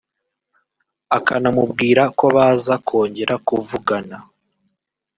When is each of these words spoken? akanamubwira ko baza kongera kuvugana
akanamubwira 1.17 2.03
ko 2.17 2.25
baza 2.35 2.75
kongera 2.87 3.33
kuvugana 3.47 4.17